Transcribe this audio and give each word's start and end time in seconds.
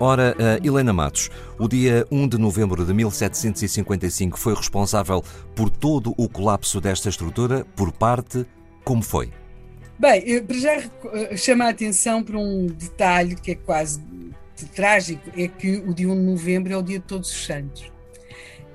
Ora, 0.00 0.34
Helena 0.64 0.92
Matos, 0.92 1.28
o 1.58 1.68
dia 1.68 2.06
1 2.10 2.28
de 2.28 2.38
novembro 2.38 2.86
de 2.86 2.94
1755 2.94 4.38
foi 4.38 4.54
responsável 4.54 5.22
por 5.54 5.68
todo 5.68 6.14
o 6.16 6.28
colapso 6.28 6.80
desta 6.80 7.08
estrutura, 7.08 7.66
por 7.76 7.92
parte, 7.92 8.46
como 8.84 9.02
foi? 9.02 9.30
Bem, 9.98 10.42
para 10.44 10.58
já 10.58 10.74
eh, 10.76 11.36
chama 11.36 11.64
a 11.64 11.70
atenção 11.70 12.22
para 12.22 12.38
um 12.38 12.66
detalhe 12.66 13.34
que 13.34 13.50
é 13.50 13.54
quase 13.56 14.00
trágico, 14.74 15.28
é 15.36 15.48
que 15.48 15.76
o 15.78 15.92
dia 15.92 16.08
1 16.08 16.14
de 16.14 16.22
novembro 16.22 16.72
é 16.72 16.76
o 16.76 16.82
dia 16.82 17.00
de 17.00 17.04
Todos 17.04 17.30
os 17.30 17.46
Santos. 17.46 17.90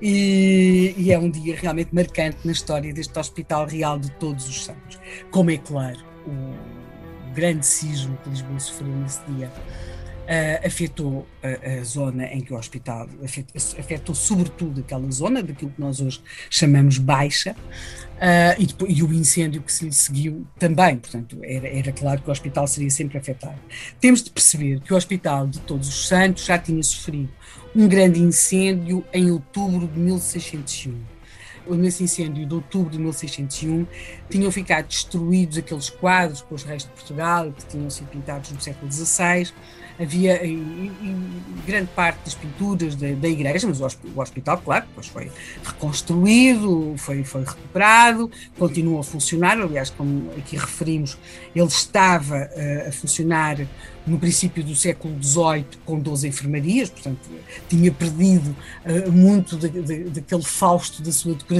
E, 0.02 0.94
e, 0.98 1.12
é 1.12 1.18
um 1.18 1.30
dia 1.30 1.56
realmente 1.56 1.94
marcante 1.94 2.38
na 2.44 2.52
história 2.52 2.92
deste 2.92 3.18
Hospital 3.18 3.66
Real 3.66 3.98
de 3.98 4.10
Todos 4.12 4.46
os 4.46 4.64
Santos. 4.64 4.98
Como 5.30 5.50
é 5.50 5.56
claro, 5.56 5.98
o 6.26 7.32
grande 7.34 7.64
sismo 7.64 8.18
que 8.22 8.28
Lisboa 8.28 8.60
sofreu 8.60 8.94
nesse 8.94 9.20
dia 9.30 9.50
uh, 10.24 10.66
afetou 10.66 11.26
a, 11.42 11.80
a, 11.80 11.84
zona 11.84 12.26
em 12.26 12.40
que 12.40 12.52
o 12.52 12.56
hospital 12.56 13.08
afetou, 13.22 13.60
afetou, 13.78 14.14
sobretudo 14.14 14.80
aquela 14.80 15.10
zona 15.10 15.42
daquilo 15.42 15.70
que 15.70 15.80
nós 15.80 16.00
hoje 16.00 16.20
chamamos 16.50 16.98
baixa 16.98 17.52
uh, 17.52 18.60
e, 18.60 18.66
depois, 18.66 18.98
e, 18.98 19.02
o 19.02 19.12
incêndio 19.12 19.62
que 19.62 19.72
se 19.72 19.84
lhe 19.84 19.92
seguiu 19.92 20.46
também, 20.58 20.96
portanto 20.96 21.38
era, 21.42 21.68
era 21.68 21.92
claro 21.92 22.22
que 22.22 22.28
o 22.28 22.32
hospital 22.32 22.66
seria 22.66 22.90
sempre 22.90 23.18
afetado. 23.18 23.58
Temos 24.00 24.22
de 24.22 24.30
perceber 24.30 24.80
que 24.80 24.92
o 24.92 24.96
hospital 24.96 25.46
de 25.46 25.60
Todos 25.60 25.88
os 25.88 26.08
Santos 26.08 26.44
já 26.44 26.58
tinha 26.58 26.82
sofrido 26.82 27.30
um 27.74 27.88
grande 27.88 28.20
incêndio 28.20 29.04
em 29.12 29.30
outubro 29.30 29.86
de 29.86 29.98
1601 29.98 31.13
nesse 31.68 32.04
incêndio 32.04 32.46
de 32.46 32.54
outubro 32.54 32.90
de 32.90 32.98
1601, 32.98 33.86
tinham 34.28 34.50
ficado 34.50 34.86
destruídos 34.86 35.58
aqueles 35.58 35.90
quadros 35.90 36.42
com 36.42 36.54
os 36.54 36.62
reis 36.62 36.82
de 36.82 36.90
Portugal, 36.90 37.52
que 37.52 37.66
tinham 37.66 37.88
sido 37.90 38.08
pintados 38.08 38.50
no 38.50 38.60
século 38.60 38.90
XVI, 38.90 39.52
havia 39.98 40.44
em, 40.44 40.90
em 41.02 41.32
grande 41.66 41.88
parte 41.94 42.18
das 42.24 42.34
pinturas 42.34 42.96
da, 42.96 43.12
da 43.12 43.28
igreja, 43.28 43.66
mas 43.66 43.80
o, 43.80 44.20
hospital, 44.20 44.58
claro, 44.58 44.86
depois 44.86 45.06
foi 45.06 45.30
reconstruído, 45.62 46.94
foi, 46.96 47.22
foi 47.22 47.44
recuperado, 47.44 48.30
continua 48.58 49.00
a 49.00 49.04
funcionar. 49.04 49.58
Aliás, 49.58 49.90
como 49.90 50.30
aqui 50.36 50.56
referimos, 50.56 51.16
ele 51.54 51.66
estava 51.66 52.36
uh, 52.36 52.88
a 52.88 52.92
funcionar 52.92 53.66
no 54.06 54.18
princípio 54.18 54.62
do 54.62 54.74
século 54.74 55.16
XVIII 55.22 55.64
com 55.84 55.98
12 55.98 56.28
enfermarias, 56.28 56.90
portanto 56.90 57.20
tinha 57.68 57.90
perdido 57.90 58.54
uh, 58.84 59.12
muito 59.12 59.56
daquele 59.56 60.42
fausto 60.42 61.02
da 61.02 61.12
sua 61.12 61.34
decoração, 61.34 61.53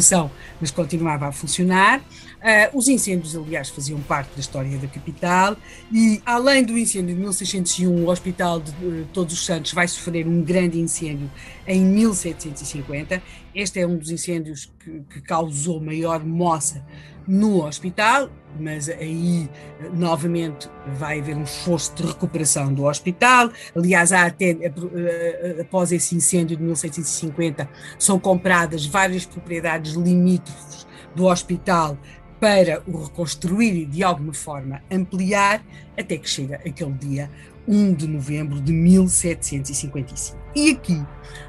mas 0.61 0.71
continuava 0.71 1.27
a 1.27 1.33
funcionar. 1.33 2.01
Uh, 2.01 2.77
os 2.77 2.89
incêndios, 2.89 3.35
aliás, 3.35 3.71
faziam 3.71 3.99
parte 4.01 4.35
da 4.35 4.41
história 4.41 4.77
da 4.77 4.87
capital 4.87 5.57
e, 5.91 6.21
além 6.27 6.63
do 6.63 6.77
incêndio 6.77 7.15
de 7.15 7.21
1601, 7.21 8.05
o 8.05 8.11
Hospital 8.11 8.61
de 8.61 8.71
uh, 8.71 9.07
Todos 9.13 9.33
os 9.33 9.45
Santos 9.45 9.73
vai 9.73 9.89
sofrer 9.89 10.27
um 10.27 10.43
grande 10.43 10.79
incêndio 10.79 11.31
em 11.67 11.83
1750. 11.83 13.23
Este 13.55 13.81
é 13.81 13.87
um 13.87 13.97
dos 13.97 14.11
incêndios 14.11 14.71
que, 14.79 15.01
que 15.09 15.21
causou 15.23 15.81
maior 15.81 16.25
moça 16.25 16.85
no 17.27 17.65
hospital, 17.65 18.29
mas 18.59 18.89
aí 18.89 19.49
novamente 19.93 20.69
vai 20.99 21.21
haver 21.21 21.37
um 21.37 21.43
esforço 21.43 21.95
de 21.95 22.07
recuperação 22.07 22.73
do 22.73 22.85
hospital. 22.85 23.51
Aliás, 23.75 24.13
há 24.13 24.27
até 24.27 24.51
eh, 24.51 25.59
após 25.61 25.93
esse 25.93 26.15
incêndio 26.15 26.57
de 26.57 26.63
1750 26.63 27.69
são 27.99 28.19
compradas 28.19 28.87
várias 28.87 29.25
propriedades 29.27 29.95
limítrofes 29.95 30.87
do 31.15 31.27
hospital 31.27 31.97
para 32.45 32.83
o 32.87 33.05
reconstruir 33.05 33.75
e 33.75 33.87
de 33.87 34.05
alguma 34.05 34.35
forma 34.35 34.83
ampliar, 34.91 35.65
até 35.99 36.19
que 36.19 36.29
chega 36.29 36.57
aquele 36.57 36.93
dia 36.93 37.31
1 37.67 37.95
de 37.95 38.07
novembro 38.07 38.61
de 38.61 38.71
1755. 38.71 40.39
E 40.55 40.73
aqui 40.73 41.03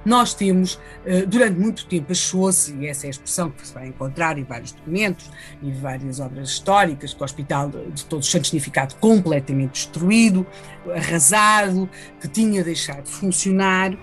nós 0.05 0.33
temos, 0.33 0.79
eh, 1.05 1.25
durante 1.25 1.59
muito 1.59 1.85
tempo, 1.87 2.13
achou-se, 2.13 2.73
e 2.75 2.87
essa 2.87 3.05
é 3.05 3.07
a 3.07 3.09
expressão 3.09 3.51
que 3.51 3.67
se 3.67 3.73
vai 3.73 3.87
encontrar 3.87 4.37
em 4.37 4.45
vários 4.45 4.71
documentos 4.71 5.29
e 5.61 5.69
várias 5.69 6.21
obras 6.21 6.51
históricas, 6.51 7.13
que 7.13 7.21
o 7.21 7.25
Hospital 7.25 7.71
de 7.93 8.05
Todos 8.05 8.27
os 8.27 8.31
Santos 8.31 8.49
tinha 8.49 8.61
ficado 8.61 8.95
completamente 8.95 9.73
destruído, 9.73 10.47
arrasado, 10.95 11.89
que 12.21 12.29
tinha 12.29 12.63
deixado 12.63 13.03
de 13.03 13.11
funcionar. 13.11 13.97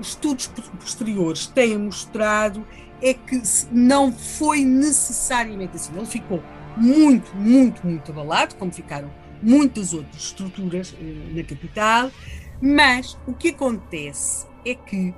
Estudos 0.00 0.46
posteriores 0.80 1.48
têm 1.48 1.76
mostrado 1.76 2.66
é 3.02 3.14
que 3.14 3.40
não 3.70 4.12
foi 4.12 4.64
necessariamente 4.64 5.76
assim. 5.76 5.96
Ele 5.96 6.06
ficou 6.06 6.42
muito, 6.76 7.34
muito, 7.36 7.86
muito 7.86 8.10
abalado, 8.10 8.54
como 8.56 8.72
ficaram 8.72 9.10
muitas 9.42 9.92
outras 9.92 10.22
estruturas 10.22 10.94
eh, 11.00 11.34
na 11.34 11.42
capital, 11.42 12.10
mas 12.60 13.18
o 13.26 13.34
que 13.34 13.48
acontece 13.48 14.46
é 14.64 14.74
que 14.74 15.14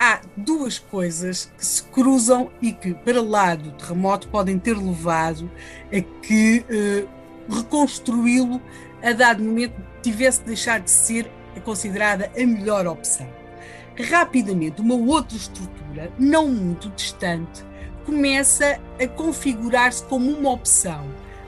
há 0.00 0.20
duas 0.36 0.78
coisas 0.78 1.52
que 1.56 1.64
se 1.64 1.82
cruzam 1.82 2.50
e 2.62 2.72
que, 2.72 2.94
para 2.94 3.20
lá 3.20 3.54
do 3.54 3.72
terremoto, 3.72 4.28
podem 4.28 4.58
ter 4.58 4.76
levado 4.76 5.50
a 5.92 6.00
que 6.22 6.64
eh, 6.68 7.04
reconstruí-lo 7.48 8.62
a 9.02 9.12
dado 9.12 9.42
momento 9.42 9.74
tivesse 10.02 10.42
deixado 10.42 10.84
de 10.84 10.90
ser 10.90 11.30
considerada 11.64 12.30
a 12.36 12.46
melhor 12.46 12.86
opção 12.86 13.28
rapidamente 14.02 14.80
uma 14.80 14.94
outra 14.94 15.36
estrutura, 15.36 16.12
não 16.18 16.48
muito 16.48 16.88
distante, 16.90 17.64
começa 18.04 18.80
a 19.00 19.06
configurar-se 19.06 20.04
como 20.04 20.30
uma 20.30 20.50
opção 20.50 21.04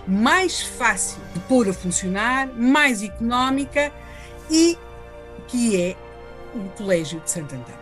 mais 0.06 0.60
fácil 0.60 1.20
de 1.32 1.40
pôr 1.40 1.68
a 1.68 1.72
funcionar, 1.72 2.48
mais 2.54 3.02
económica 3.02 3.92
e 4.50 4.76
que 5.46 5.80
é 5.80 5.96
o 6.54 6.68
Colégio 6.76 7.20
de 7.20 7.30
Santo 7.30 7.54
Antão. 7.54 7.74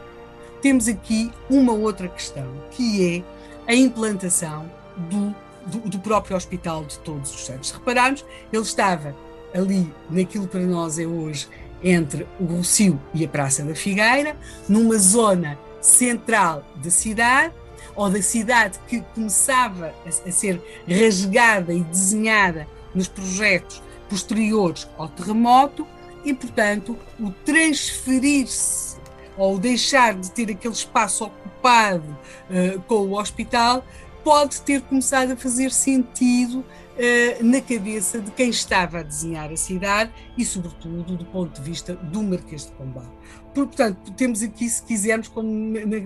Temos 0.60 0.88
aqui 0.88 1.32
uma 1.48 1.72
outra 1.72 2.08
questão, 2.08 2.46
que 2.70 3.24
é 3.66 3.72
a 3.72 3.74
implantação 3.74 4.70
do, 4.96 5.34
do, 5.66 5.88
do 5.88 5.98
próprio 6.00 6.36
Hospital 6.36 6.84
de 6.84 6.98
Todos 6.98 7.34
os 7.34 7.46
Santos. 7.46 7.70
Repararmos, 7.70 8.24
ele 8.52 8.62
estava 8.62 9.14
ali 9.54 9.92
naquilo 10.10 10.46
para 10.46 10.60
nós 10.60 10.98
é 10.98 11.06
hoje 11.06 11.48
entre 11.82 12.26
o 12.40 12.44
Rocio 12.44 13.00
e 13.14 13.24
a 13.24 13.28
Praça 13.28 13.64
da 13.64 13.74
Figueira, 13.74 14.36
numa 14.68 14.98
zona 14.98 15.58
central 15.80 16.64
da 16.76 16.90
cidade, 16.90 17.54
ou 17.94 18.10
da 18.10 18.22
cidade 18.22 18.78
que 18.86 19.00
começava 19.14 19.92
a, 20.04 20.08
a 20.08 20.32
ser 20.32 20.60
rasgada 20.88 21.72
e 21.72 21.82
desenhada 21.82 22.66
nos 22.94 23.08
projetos 23.08 23.82
posteriores 24.08 24.88
ao 24.96 25.08
terremoto, 25.08 25.86
e, 26.24 26.34
portanto, 26.34 26.96
o 27.18 27.30
transferir-se 27.30 28.96
ou 29.36 29.58
deixar 29.58 30.14
de 30.14 30.30
ter 30.32 30.50
aquele 30.50 30.74
espaço 30.74 31.24
ocupado 31.24 32.04
uh, 32.50 32.80
com 32.82 32.96
o 32.96 33.18
hospital 33.18 33.84
pode 34.24 34.60
ter 34.62 34.82
começado 34.82 35.32
a 35.32 35.36
fazer 35.36 35.70
sentido 35.70 36.64
uh, 36.98 37.44
na 37.44 37.60
cabeça 37.60 38.20
de 38.20 38.30
quem 38.32 38.50
estava 38.50 38.98
a 38.98 39.02
desenhar 39.02 39.50
a 39.50 39.56
cidade 39.56 40.10
e, 40.36 40.44
sobretudo, 40.44 41.16
do 41.16 41.24
ponto 41.26 41.60
de 41.60 41.68
vista 41.68 41.94
do 41.94 42.22
Marquês 42.22 42.66
de 42.66 42.72
Pombal. 42.72 43.18
Portanto, 43.54 44.12
temos 44.12 44.42
aqui, 44.42 44.68
se 44.68 44.82
quisermos, 44.82 45.28
como 45.28 45.48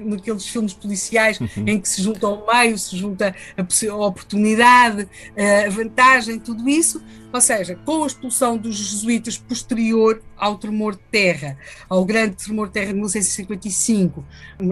naqueles 0.06 0.46
filmes 0.46 0.72
policiais 0.72 1.38
uhum. 1.38 1.64
em 1.66 1.80
que 1.80 1.88
se 1.88 2.00
junta 2.02 2.26
o 2.28 2.46
meio, 2.46 2.78
se 2.78 2.96
junta 2.96 3.34
a, 3.56 3.90
a 3.90 4.06
oportunidade, 4.06 5.08
a 5.66 5.68
vantagem, 5.68 6.38
tudo 6.38 6.66
isso, 6.68 7.02
ou 7.32 7.40
seja, 7.40 7.74
com 7.74 8.04
a 8.04 8.06
expulsão 8.06 8.56
dos 8.56 8.76
jesuítas 8.76 9.36
posterior 9.36 10.22
ao 10.36 10.56
tremor 10.56 10.94
de 10.94 11.02
terra, 11.10 11.58
ao 11.88 12.04
grande 12.04 12.36
tremor 12.36 12.68
de 12.68 12.74
terra 12.74 12.88
de 12.88 12.94
1655, 12.94 14.24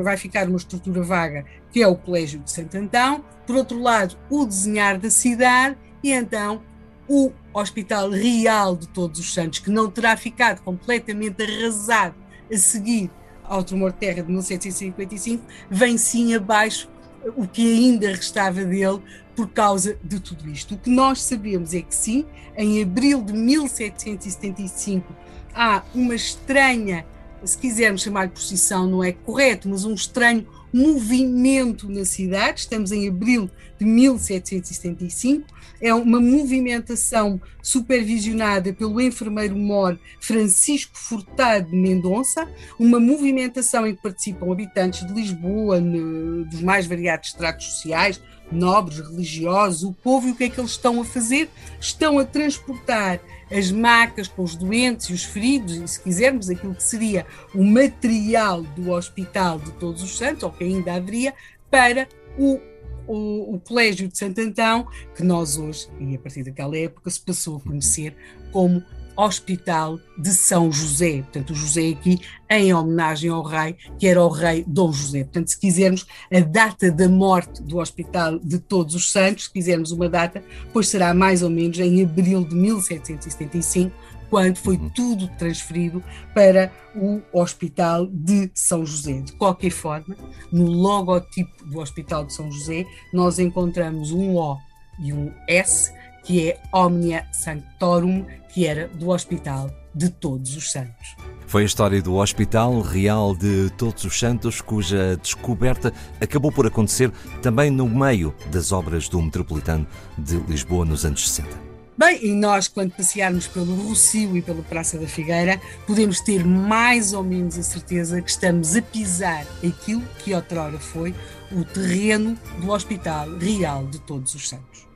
vai 0.03 0.17
ficar 0.17 0.49
uma 0.49 0.57
estrutura 0.57 1.03
vaga 1.03 1.45
que 1.73 1.83
é 1.83 1.87
o 1.87 1.97
Colégio 1.97 2.41
de 2.41 2.51
Santo 2.51 2.77
Antão, 2.77 3.25
por 3.47 3.57
outro 3.57 3.81
lado, 3.81 4.17
o 4.29 4.45
desenhar 4.45 4.99
da 4.99 5.11
cidade 5.11 5.77
e 6.03 6.13
então 6.13 6.63
o 7.09 7.33
Hospital 7.53 8.11
Real 8.11 8.77
de 8.77 8.87
Todos 8.89 9.19
os 9.19 9.35
Santos, 9.35 9.59
que 9.59 9.71
não 9.71 9.91
terá 9.91 10.17
ficado 10.17 10.63
completamente 10.63 11.43
arrasado 11.43 12.15
a 12.53 12.57
seguir 12.57 13.11
ao 13.43 13.65
tremor 13.65 13.93
de 13.93 13.99
terra 13.99 14.23
de 14.23 14.31
1755, 14.31 15.45
vem 15.69 15.99
sim 15.99 16.35
abaixo 16.35 16.89
o 17.37 17.47
que 17.47 17.63
ainda 17.63 18.09
restava 18.09 18.65
dele 18.65 19.01
por 19.35 19.49
causa 19.49 19.99
de 20.05 20.21
tudo 20.21 20.49
isto. 20.49 20.75
O 20.75 20.79
que 20.79 20.89
nós 20.89 21.21
sabemos 21.23 21.75
é 21.75 21.83
que 21.83 21.95
sim, 21.95 22.25
em 22.57 22.83
abril 22.83 23.23
de 23.23 23.33
1775 23.33 25.13
há 25.55 25.83
uma 25.95 26.15
estranha 26.15 27.05
se 27.45 27.59
quisermos 27.59 28.03
chamar 28.03 28.27
de 28.27 28.33
procissão, 28.33 28.87
não 28.87 29.03
é 29.03 29.13
correto, 29.13 29.69
mas 29.69 29.85
um 29.85 29.95
estranho 29.95 30.47
movimento 30.73 31.89
na 31.89 32.05
cidade. 32.05 32.61
Estamos 32.61 32.93
em 32.93 33.09
abril 33.09 33.51
de 33.79 33.85
1775. 33.85 35.47
É 35.81 35.95
uma 35.95 36.21
movimentação 36.21 37.41
supervisionada 37.63 38.73
pelo 38.73 39.01
enfermeiro-mor 39.01 39.99
Francisco 40.21 40.93
Furtado 40.95 41.71
de 41.71 41.77
Mendonça, 41.77 42.47
uma 42.79 43.01
movimentação 43.01 43.87
em 43.87 43.95
que 43.95 44.03
participam 44.03 44.53
habitantes 44.53 45.07
de 45.07 45.13
Lisboa, 45.13 45.81
dos 45.81 46.61
mais 46.61 46.87
variados 46.87 47.31
estratos 47.31 47.67
sociais, 47.67 48.21
nobres, 48.51 48.99
religiosos, 48.99 49.83
o 49.83 49.93
povo, 49.93 50.29
e 50.29 50.31
o 50.33 50.37
que 50.37 50.45
é 50.45 50.51
que 50.51 50.61
eles 50.61 50.73
estão 50.73 51.01
a 51.01 51.05
fazer? 51.05 51.49
Estão 51.81 52.19
a 52.19 52.25
transportar 52.25 53.21
as 53.51 53.71
macas 53.71 54.29
com 54.29 54.43
os 54.43 54.55
doentes 54.55 55.11
e 55.11 55.13
os 55.13 55.25
feridos, 55.25 55.75
e 55.75 55.89
se 55.89 56.01
quisermos, 56.01 56.49
aquilo 56.49 56.75
que 56.75 56.83
seria 56.83 57.27
o 57.55 57.65
material 57.65 58.63
do 58.63 58.91
Hospital 58.91 59.59
de 59.59 59.73
Todos 59.73 60.03
os 60.03 60.17
Santos, 60.17 60.43
ou 60.43 60.51
que 60.51 60.65
ainda 60.65 60.95
haveria, 60.95 61.35
para 61.71 62.09
o, 62.39 62.61
o, 63.07 63.55
o 63.55 63.61
Colégio 63.61 64.09
de 64.09 64.17
Santo 64.17 64.41
Antão, 64.41 64.87
que 65.15 65.23
nós 65.23 65.57
hoje, 65.57 65.89
e 65.99 66.15
a 66.15 66.19
partir 66.19 66.45
daquela 66.45 66.77
época, 66.77 67.11
se 67.11 67.21
passou 67.21 67.57
a 67.57 67.61
conhecer 67.61 68.17
como 68.53 68.83
Hospital 69.21 69.99
de 70.17 70.31
São 70.31 70.73
José. 70.73 71.23
Portanto, 71.23 71.51
o 71.51 71.55
José 71.55 71.91
aqui 71.91 72.21
em 72.49 72.73
homenagem 72.73 73.31
ao 73.31 73.43
rei, 73.43 73.77
que 73.99 74.07
era 74.07 74.25
o 74.25 74.29
rei 74.29 74.65
Dom 74.67 74.93
José. 74.93 75.25
Portanto, 75.25 75.49
se 75.49 75.59
quisermos 75.59 76.07
a 76.33 76.41
data 76.41 76.91
da 76.91 77.09
morte 77.09 77.63
do 77.63 77.79
Hospital 77.79 78.39
de 78.39 78.59
Todos 78.59 78.95
os 78.95 79.13
Santos, 79.13 79.45
se 79.45 79.53
quisermos 79.53 79.93
uma 79.93 80.09
data, 80.09 80.43
pois 80.73 80.89
será 80.89 81.13
mais 81.13 81.43
ou 81.43 81.51
menos 81.51 81.79
em 81.79 82.03
abril 82.03 82.45
de 82.45 82.55
1775, 82.55 83.95
quando 84.31 84.57
foi 84.57 84.77
uhum. 84.77 84.89
tudo 84.91 85.29
transferido 85.37 86.03
para 86.33 86.73
o 86.95 87.21
Hospital 87.33 88.07
de 88.07 88.51
São 88.55 88.87
José. 88.87 89.21
De 89.21 89.33
qualquer 89.33 89.71
forma, 89.71 90.17
no 90.51 90.65
logotipo 90.65 91.65
do 91.67 91.81
Hospital 91.81 92.25
de 92.25 92.33
São 92.33 92.51
José, 92.51 92.87
nós 93.13 93.39
encontramos 93.39 94.13
um 94.13 94.37
O 94.37 94.57
e 95.01 95.13
um 95.13 95.33
S 95.49 95.93
que 96.23 96.49
é 96.49 96.61
Omnia 96.73 97.27
Sanctorum, 97.33 98.25
que 98.53 98.67
era 98.67 98.89
do 98.89 99.11
Hospital 99.11 99.71
de 99.95 100.09
Todos 100.09 100.57
os 100.57 100.71
Santos. 100.71 101.17
Foi 101.47 101.63
a 101.63 101.67
história 101.67 102.01
do 102.01 102.15
Hospital 102.15 102.81
Real 102.81 103.35
de 103.35 103.71
Todos 103.77 104.05
os 104.05 104.19
Santos, 104.19 104.61
cuja 104.61 105.17
descoberta 105.17 105.93
acabou 106.21 106.53
por 106.53 106.67
acontecer 106.67 107.11
também 107.43 107.71
no 107.71 107.89
meio 107.89 108.35
das 108.53 108.71
obras 108.71 109.09
do 109.09 109.21
Metropolitano 109.21 109.87
de 110.17 110.37
Lisboa 110.49 110.85
nos 110.85 111.05
anos 111.05 111.29
60. 111.29 111.71
Bem, 111.99 112.19
e 112.25 112.33
nós, 112.33 112.67
quando 112.67 112.93
passearmos 112.93 113.47
pelo 113.47 113.75
Rocio 113.75 114.35
e 114.35 114.41
pela 114.41 114.63
Praça 114.63 114.97
da 114.97 115.07
Figueira, 115.07 115.61
podemos 115.87 116.21
ter 116.21 116.43
mais 116.47 117.13
ou 117.13 117.23
menos 117.23 117.59
a 117.59 117.63
certeza 117.63 118.23
que 118.23 118.31
estamos 118.31 118.75
a 118.75 118.81
pisar 118.81 119.45
aquilo 119.63 120.03
que 120.19 120.33
outrora 120.33 120.79
foi 120.79 121.15
o 121.53 121.63
terreno 121.63 122.39
do 122.59 122.71
Hospital 122.71 123.29
Real 123.37 123.87
de 123.87 123.99
Todos 123.99 124.35
os 124.35 124.49
Santos. 124.49 124.90